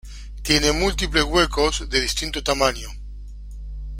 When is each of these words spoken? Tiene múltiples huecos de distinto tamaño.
Tiene 0.41 0.71
múltiples 0.71 1.23
huecos 1.25 1.87
de 1.87 2.01
distinto 2.01 2.43
tamaño. 2.43 2.87